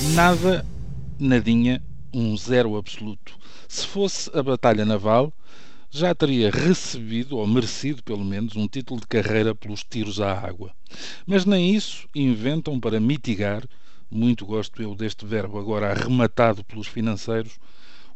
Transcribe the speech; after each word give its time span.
Nada, 0.00 0.64
nadinha, 1.18 1.82
um 2.14 2.36
zero 2.36 2.76
absoluto. 2.76 3.36
Se 3.66 3.84
fosse 3.84 4.30
a 4.32 4.40
batalha 4.40 4.84
naval, 4.84 5.32
já 5.90 6.14
teria 6.14 6.52
recebido, 6.52 7.36
ou 7.36 7.46
merecido 7.48 8.00
pelo 8.04 8.24
menos, 8.24 8.54
um 8.54 8.68
título 8.68 9.00
de 9.00 9.08
carreira 9.08 9.56
pelos 9.56 9.82
tiros 9.82 10.20
à 10.20 10.32
água. 10.32 10.72
Mas 11.26 11.44
nem 11.44 11.74
isso 11.74 12.08
inventam 12.14 12.78
para 12.78 13.00
mitigar, 13.00 13.64
muito 14.08 14.46
gosto 14.46 14.80
eu 14.80 14.94
deste 14.94 15.26
verbo 15.26 15.58
agora 15.58 15.90
arrematado 15.90 16.62
pelos 16.62 16.86
financeiros, 16.86 17.58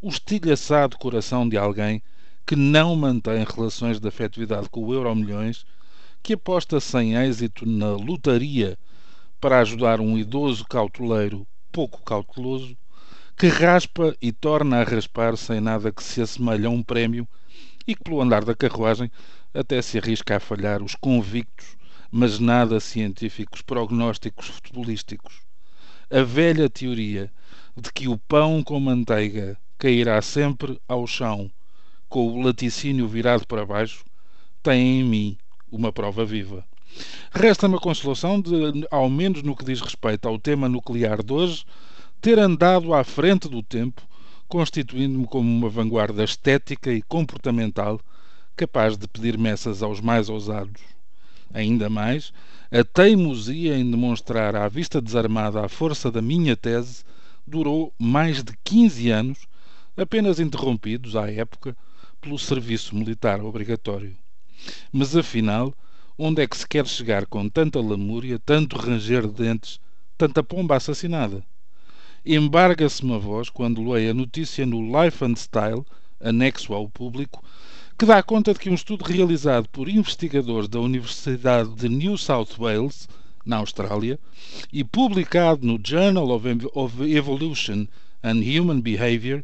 o 0.00 0.08
estilhaçado 0.08 0.96
coração 0.96 1.48
de 1.48 1.56
alguém 1.56 2.00
que 2.46 2.54
não 2.54 2.94
mantém 2.94 3.44
relações 3.44 3.98
de 3.98 4.06
afetividade 4.06 4.68
com 4.70 4.84
o 4.84 4.94
Euro 4.94 5.12
Milhões, 5.16 5.66
que 6.22 6.34
aposta 6.34 6.78
sem 6.78 7.16
êxito 7.16 7.66
na 7.66 7.90
lotaria 7.90 8.78
para 9.40 9.58
ajudar 9.58 10.00
um 10.00 10.16
idoso 10.16 10.64
cauteleiro 10.64 11.44
pouco 11.72 12.02
cauteloso, 12.02 12.76
que 13.36 13.48
raspa 13.48 14.14
e 14.20 14.30
torna 14.30 14.80
a 14.80 14.84
raspar 14.84 15.36
sem 15.36 15.60
nada 15.60 15.90
que 15.90 16.04
se 16.04 16.20
assemelhe 16.20 16.66
a 16.66 16.70
um 16.70 16.82
prémio 16.82 17.26
e 17.86 17.96
que, 17.96 18.04
pelo 18.04 18.20
andar 18.20 18.44
da 18.44 18.54
carruagem, 18.54 19.10
até 19.54 19.80
se 19.80 19.98
arrisca 19.98 20.36
a 20.36 20.40
falhar 20.40 20.82
os 20.82 20.94
convictos, 20.94 21.76
mas 22.10 22.38
nada 22.38 22.78
científicos 22.78 23.62
prognósticos 23.62 24.48
futebolísticos. 24.48 25.40
A 26.10 26.22
velha 26.22 26.68
teoria 26.68 27.32
de 27.74 27.90
que 27.90 28.06
o 28.06 28.18
pão 28.18 28.62
com 28.62 28.78
manteiga 28.78 29.56
cairá 29.78 30.20
sempre 30.20 30.78
ao 30.86 31.06
chão 31.06 31.50
com 32.08 32.28
o 32.28 32.42
laticínio 32.42 33.08
virado 33.08 33.46
para 33.46 33.64
baixo 33.64 34.04
tem 34.62 35.00
em 35.00 35.04
mim 35.04 35.38
uma 35.70 35.90
prova 35.90 36.24
viva. 36.26 36.64
Resta-me 37.30 37.76
a 37.76 37.80
consolação 37.80 38.40
de, 38.40 38.86
ao 38.90 39.08
menos 39.08 39.42
no 39.42 39.56
que 39.56 39.64
diz 39.64 39.80
respeito 39.80 40.28
ao 40.28 40.38
tema 40.38 40.68
nuclear 40.68 41.22
de 41.22 41.32
hoje, 41.32 41.64
ter 42.20 42.38
andado 42.38 42.92
à 42.94 43.02
frente 43.02 43.48
do 43.48 43.62
tempo, 43.62 44.02
constituindo-me 44.48 45.26
como 45.26 45.48
uma 45.50 45.68
vanguarda 45.68 46.22
estética 46.22 46.92
e 46.92 47.02
comportamental 47.02 48.00
capaz 48.56 48.96
de 48.96 49.08
pedir 49.08 49.38
messas 49.38 49.82
aos 49.82 50.00
mais 50.00 50.28
ousados. 50.28 50.82
Ainda 51.54 51.88
mais, 51.90 52.32
a 52.70 52.84
teimosia 52.84 53.76
em 53.76 53.90
demonstrar 53.90 54.54
à 54.54 54.68
vista 54.68 55.00
desarmada 55.00 55.64
a 55.64 55.68
força 55.68 56.10
da 56.10 56.22
minha 56.22 56.56
tese 56.56 57.04
durou 57.46 57.92
mais 57.98 58.42
de 58.42 58.52
15 58.62 59.10
anos, 59.10 59.38
apenas 59.96 60.38
interrompidos, 60.38 61.16
à 61.16 61.30
época, 61.30 61.76
pelo 62.20 62.38
serviço 62.38 62.94
militar 62.94 63.42
obrigatório. 63.42 64.16
Mas 64.92 65.16
afinal, 65.16 65.74
Onde 66.18 66.42
é 66.42 66.46
que 66.46 66.56
se 66.56 66.68
quer 66.68 66.86
chegar 66.86 67.24
com 67.24 67.48
tanta 67.48 67.80
lamúria, 67.80 68.38
tanto 68.38 68.76
ranger 68.76 69.26
de 69.26 69.32
dentes, 69.32 69.80
tanta 70.18 70.42
pomba 70.42 70.76
assassinada? 70.76 71.42
Embarga-se 72.24 73.02
uma 73.02 73.18
voz 73.18 73.48
quando 73.48 73.90
leio 73.90 74.10
a 74.10 74.14
notícia 74.14 74.66
no 74.66 74.80
Life 74.82 75.24
and 75.24 75.36
Style, 75.36 75.84
anexo 76.20 76.74
ao 76.74 76.86
público, 76.86 77.42
que 77.98 78.04
dá 78.04 78.22
conta 78.22 78.52
de 78.52 78.58
que 78.58 78.68
um 78.68 78.74
estudo 78.74 79.04
realizado 79.04 79.68
por 79.70 79.88
investigadores 79.88 80.68
da 80.68 80.80
Universidade 80.80 81.74
de 81.74 81.88
New 81.88 82.18
South 82.18 82.58
Wales, 82.58 83.08
na 83.44 83.56
Austrália, 83.56 84.18
e 84.70 84.84
publicado 84.84 85.66
no 85.66 85.80
Journal 85.82 86.28
of 86.30 87.10
Evolution 87.10 87.86
and 88.22 88.42
Human 88.42 88.80
Behavior, 88.80 89.42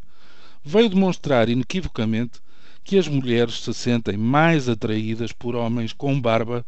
veio 0.63 0.91
demonstrar 0.91 1.49
inequivocamente 1.49 2.41
que 2.89 2.97
as 2.97 3.07
mulheres 3.07 3.61
se 3.61 3.75
sentem 3.75 4.17
mais 4.17 4.67
atraídas 4.67 5.31
por 5.31 5.55
homens 5.55 5.93
com 5.93 6.19
barba 6.19 6.65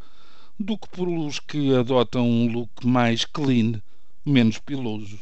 do 0.58 0.76
que 0.76 0.86
por 0.90 1.08
os 1.08 1.40
que 1.40 1.74
adotam 1.74 2.28
um 2.28 2.52
look 2.52 2.86
mais 2.86 3.24
clean, 3.24 3.80
menos 4.22 4.58
piloso. 4.58 5.18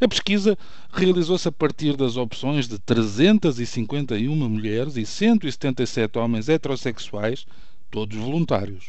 A 0.00 0.08
pesquisa 0.08 0.58
realizou-se 0.92 1.46
a 1.46 1.52
partir 1.52 1.96
das 1.96 2.16
opções 2.16 2.66
de 2.66 2.76
351 2.76 4.34
mulheres 4.48 4.96
e 4.96 5.06
177 5.06 6.18
homens 6.18 6.48
heterossexuais, 6.48 7.46
todos 7.88 8.18
voluntários. 8.18 8.86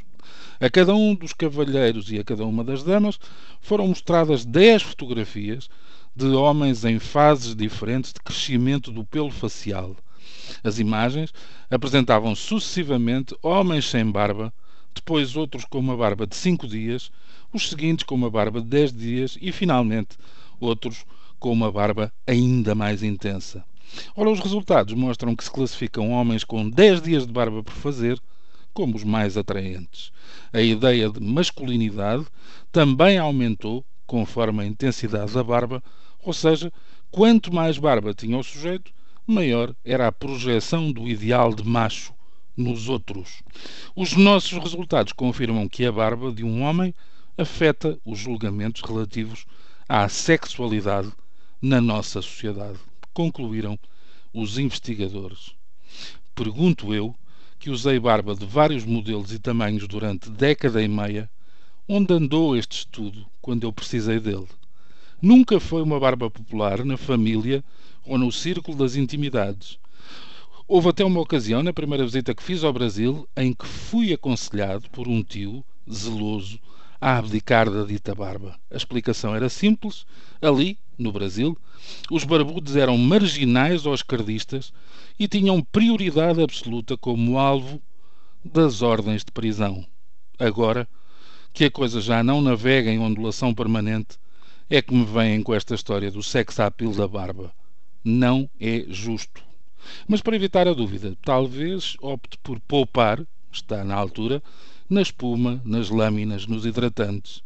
A 0.60 0.72
cada 0.72 0.96
um 0.96 1.14
dos 1.14 1.34
cavalheiros 1.34 2.12
e 2.12 2.18
a 2.18 2.24
cada 2.24 2.48
uma 2.48 2.64
das 2.64 2.82
damas 2.82 3.20
foram 3.62 3.88
mostradas 3.88 4.44
10 4.44 4.82
fotografias 4.82 5.70
de 6.16 6.26
homens 6.26 6.84
em 6.84 6.98
fases 6.98 7.56
diferentes 7.56 8.12
de 8.12 8.22
crescimento 8.22 8.92
do 8.92 9.06
pelo 9.06 9.30
facial 9.30 9.96
as 10.64 10.80
imagens 10.80 11.34
apresentavam 11.70 12.36
sucessivamente 12.36 13.36
homens 13.42 13.86
sem 13.86 14.10
barba, 14.10 14.54
depois 14.94 15.36
outros 15.36 15.66
com 15.66 15.80
uma 15.80 15.96
barba 15.96 16.26
de 16.26 16.36
cinco 16.36 16.68
dias, 16.68 17.12
os 17.54 17.70
seguintes 17.70 18.06
com 18.06 18.16
uma 18.16 18.30
barba 18.30 18.62
de 18.62 18.68
dez 18.68 18.92
dias 18.92 19.38
e, 19.42 19.52
finalmente, 19.52 20.18
outros 20.60 21.06
com 21.40 21.52
uma 21.52 21.72
barba 21.72 22.12
ainda 22.26 22.74
mais 22.74 23.04
intensa. 23.04 23.64
Ora, 24.16 24.30
os 24.30 24.40
resultados 24.40 24.94
mostram 24.94 25.36
que 25.36 25.44
se 25.44 25.52
classificam 25.52 26.12
homens 26.12 26.44
com 26.44 26.70
10 26.70 27.02
dias 27.02 27.26
de 27.26 27.32
barba 27.32 27.64
por 27.64 27.74
fazer 27.74 28.20
como 28.74 28.96
os 28.96 29.04
mais 29.04 29.38
atraentes. 29.38 30.12
A 30.52 30.62
ideia 30.62 31.10
de 31.10 31.20
masculinidade 31.20 32.26
também 32.72 33.18
aumentou 33.18 33.84
conforme 34.06 34.64
a 34.64 34.66
intensidade 34.66 35.34
da 35.34 35.44
barba, 35.44 35.84
ou 36.24 36.34
seja, 36.34 36.72
quanto 37.10 37.54
mais 37.54 37.78
barba 37.78 38.14
tinha 38.14 38.38
o 38.38 38.44
sujeito, 38.44 38.92
maior 39.28 39.76
era 39.84 40.08
a 40.08 40.12
projeção 40.12 40.92
do 40.92 41.08
ideal 41.08 41.54
de 41.54 41.68
macho 41.68 42.14
nos 42.56 42.88
outros. 42.88 43.44
Os 43.96 44.14
nossos 44.14 44.58
resultados 44.58 45.12
confirmam 45.12 45.68
que 45.68 45.86
a 45.86 45.92
barba 45.92 46.32
de 46.32 46.44
um 46.44 46.64
homem 46.64 46.96
afeta 47.38 48.00
os 48.04 48.18
julgamentos 48.18 48.82
relativos 48.82 49.46
à 49.88 50.08
sexualidade 50.10 51.12
na 51.62 51.82
nossa 51.82 52.22
sociedade, 52.22 52.80
concluíram 53.14 53.78
os 54.34 54.58
investigadores. 54.58 55.52
Pergunto 56.34 56.94
eu, 56.94 57.16
que 57.60 57.70
usei 57.70 58.00
barba 58.00 58.36
de 58.36 58.46
vários 58.46 58.86
modelos 58.86 59.32
e 59.32 59.40
tamanhos 59.40 59.88
durante 59.88 60.30
década 60.30 60.82
e 60.82 60.88
meia, 60.88 61.30
onde 61.88 62.14
andou 62.14 62.56
este 62.56 62.80
estudo 62.80 63.26
quando 63.42 63.64
eu 63.64 63.74
precisei 63.74 64.20
dele? 64.20 64.48
Nunca 65.20 65.60
foi 65.60 65.82
uma 65.82 66.00
barba 66.00 66.30
popular 66.30 66.86
na 66.86 66.96
família 66.96 67.64
ou 68.06 68.20
no 68.20 68.32
círculo 68.32 68.78
das 68.78 68.96
intimidades. 68.96 69.80
Houve 70.68 70.90
até 70.90 71.04
uma 71.04 71.20
ocasião, 71.20 71.64
na 71.64 71.74
primeira 71.74 72.06
visita 72.06 72.36
que 72.36 72.44
fiz 72.44 72.64
ao 72.64 72.72
Brasil, 72.72 73.28
em 73.36 73.52
que 73.52 73.66
fui 73.66 74.14
aconselhado 74.14 74.88
por 74.92 75.08
um 75.08 75.24
tio, 75.24 75.66
zeloso, 75.92 76.60
a 77.02 77.18
abdicar 77.18 77.68
da 77.68 77.84
dita 77.84 78.14
barba. 78.14 78.60
A 78.70 78.78
explicação 78.78 79.36
era 79.36 79.50
simples. 79.50 80.06
Ali, 80.40 80.78
no 81.00 81.12
Brasil, 81.12 81.58
os 82.12 82.24
barbudos 82.24 82.76
eram 82.76 82.96
marginais 82.96 83.88
aos 83.88 84.04
cardistas 84.04 84.72
e 85.18 85.28
tinham 85.28 85.64
prioridade 85.64 86.44
absoluta 86.44 86.96
como 86.96 87.40
alvo 87.40 87.82
das 88.46 88.84
ordens 88.84 89.24
de 89.24 89.32
prisão. 89.32 89.84
Agora, 90.38 90.88
que 91.54 91.66
a 91.66 91.72
coisa 91.72 92.00
já 92.02 92.22
não 92.24 92.40
navega 92.40 92.92
em 92.92 93.00
ondulação 93.00 93.52
permanente, 93.52 94.20
é 94.70 94.82
que 94.82 94.94
me 94.94 95.06
vêm 95.06 95.42
com 95.42 95.54
esta 95.54 95.76
história 95.76 96.12
do 96.12 96.22
sex 96.22 96.60
appeal 96.60 96.94
da 96.94 97.08
barba 97.08 97.54
não 98.08 98.50
é 98.60 98.86
justo. 98.88 99.44
Mas 100.08 100.22
para 100.22 100.36
evitar 100.36 100.68
a 100.68 100.74
dúvida, 100.74 101.18
talvez 101.24 101.98
opte 102.02 102.38
por 102.42 102.60
poupar, 102.62 103.26
está 103.52 103.84
na 103.84 103.96
altura, 103.96 104.42
na 104.90 105.02
espuma, 105.02 105.62
nas 105.66 105.90
lâminas, 105.90 106.48
nos 106.48 106.66
hidratantes. 106.66 107.44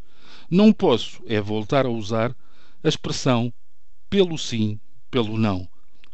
Não 0.49 0.71
posso 0.71 1.21
é 1.27 1.41
voltar 1.41 1.85
a 1.85 1.89
usar 1.89 2.35
a 2.83 2.87
expressão 2.87 3.51
pelo 4.09 4.37
sim, 4.37 4.79
pelo 5.09 5.37
não. 5.37 5.67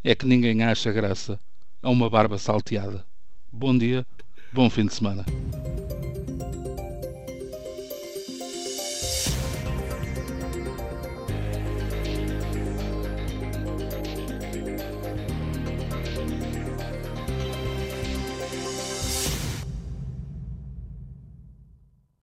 É 0.03 0.15
que 0.15 0.25
ninguém 0.25 0.63
acha 0.63 0.92
graça 0.92 1.39
a 1.81 1.89
uma 1.89 2.10
barba 2.10 2.38
salteada. 2.38 3.06
Bom 3.51 3.77
dia, 3.77 4.06
bom 4.53 4.69
fim 4.69 4.86
de 4.86 4.94
semana. 4.94 5.25